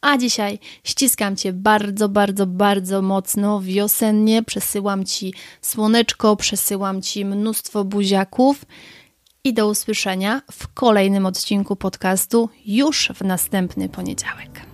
A 0.00 0.18
dzisiaj 0.18 0.58
ściskam 0.84 1.36
Cię 1.36 1.52
bardzo, 1.52 2.08
bardzo, 2.08 2.46
bardzo 2.46 3.02
mocno, 3.02 3.60
wiosennie. 3.60 4.42
Przesyłam 4.42 5.04
Ci 5.04 5.34
słoneczko, 5.60 6.36
przesyłam 6.36 7.02
Ci 7.02 7.24
mnóstwo 7.24 7.84
buziaków 7.84 8.64
i 9.44 9.52
do 9.52 9.68
usłyszenia 9.68 10.42
w 10.52 10.68
kolejnym 10.68 11.26
odcinku 11.26 11.76
podcastu 11.76 12.48
już 12.66 13.08
w 13.14 13.24
następny 13.24 13.88
poniedziałek. 13.88 14.73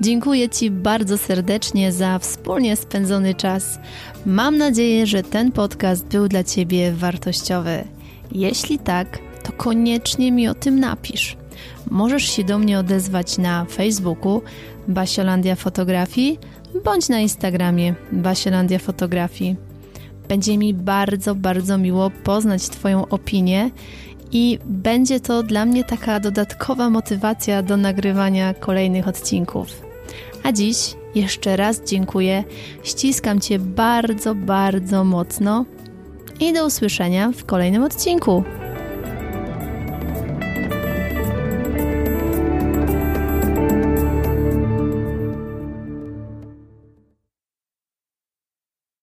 Dziękuję 0.00 0.48
Ci 0.48 0.70
bardzo 0.70 1.18
serdecznie 1.18 1.92
za 1.92 2.18
wspólnie 2.18 2.76
spędzony 2.76 3.34
czas. 3.34 3.78
Mam 4.26 4.58
nadzieję, 4.58 5.06
że 5.06 5.22
ten 5.22 5.52
podcast 5.52 6.06
był 6.06 6.28
dla 6.28 6.44
Ciebie 6.44 6.92
wartościowy. 6.92 7.84
Jeśli 8.32 8.78
tak, 8.78 9.18
to 9.42 9.52
koniecznie 9.52 10.32
mi 10.32 10.48
o 10.48 10.54
tym 10.54 10.80
napisz. 10.80 11.36
Możesz 11.90 12.24
się 12.24 12.44
do 12.44 12.58
mnie 12.58 12.78
odezwać 12.78 13.38
na 13.38 13.64
Facebooku 13.64 14.42
Basiolandia 14.88 15.56
Fotografii 15.56 16.38
bądź 16.84 17.08
na 17.08 17.20
Instagramie 17.20 17.94
Basiolandia 18.12 18.78
Fotografii. 18.78 19.56
Będzie 20.28 20.58
mi 20.58 20.74
bardzo, 20.74 21.34
bardzo 21.34 21.78
miło 21.78 22.10
poznać 22.10 22.68
Twoją 22.68 23.08
opinię 23.08 23.70
i 24.32 24.58
będzie 24.64 25.20
to 25.20 25.42
dla 25.42 25.66
mnie 25.66 25.84
taka 25.84 26.20
dodatkowa 26.20 26.90
motywacja 26.90 27.62
do 27.62 27.76
nagrywania 27.76 28.54
kolejnych 28.54 29.08
odcinków. 29.08 29.85
A 30.46 30.52
dziś 30.52 30.94
jeszcze 31.14 31.56
raz 31.56 31.82
dziękuję, 31.84 32.44
ściskam 32.82 33.40
Cię 33.40 33.58
bardzo, 33.58 34.34
bardzo 34.34 35.04
mocno 35.04 35.64
i 36.40 36.52
do 36.52 36.66
usłyszenia 36.66 37.32
w 37.32 37.44
kolejnym 37.44 37.82
odcinku. 37.82 38.44